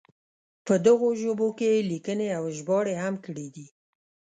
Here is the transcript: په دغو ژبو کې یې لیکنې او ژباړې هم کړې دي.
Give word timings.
په 0.65 0.73
دغو 0.85 1.09
ژبو 1.21 1.47
کې 1.57 1.67
یې 1.73 1.87
لیکنې 1.91 2.27
او 2.37 2.43
ژباړې 2.57 2.95
هم 3.03 3.15
کړې 3.25 3.47
دي. 3.55 3.67